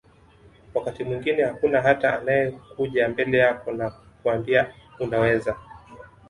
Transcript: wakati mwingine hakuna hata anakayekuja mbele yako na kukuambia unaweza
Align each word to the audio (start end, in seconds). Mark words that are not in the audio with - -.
wakati 0.73 1.03
mwingine 1.03 1.43
hakuna 1.43 1.81
hata 1.81 2.13
anakayekuja 2.17 3.09
mbele 3.09 3.37
yako 3.37 3.71
na 3.71 3.89
kukuambia 3.89 4.73
unaweza 4.99 5.57